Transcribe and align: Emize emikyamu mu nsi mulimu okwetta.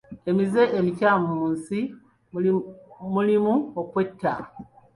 Emize 0.29 0.61
emikyamu 0.77 1.27
mu 1.39 1.45
nsi 1.55 1.79
mulimu 3.13 3.55
okwetta. 3.81 4.33